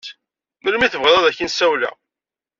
Melmi 0.63 0.85
i 0.85 0.89
tebɣiḍ 0.93 1.15
ad 1.17 1.25
ak-n-siwleɣ? 1.29 1.95